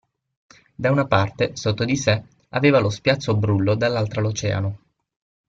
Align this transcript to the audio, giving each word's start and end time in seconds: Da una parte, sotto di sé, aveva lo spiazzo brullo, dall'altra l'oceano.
Da 0.73 0.89
una 0.89 1.05
parte, 1.05 1.55
sotto 1.55 1.85
di 1.85 1.95
sé, 1.95 2.23
aveva 2.49 2.79
lo 2.79 2.89
spiazzo 2.89 3.37
brullo, 3.37 3.75
dall'altra 3.75 4.19
l'oceano. 4.19 4.79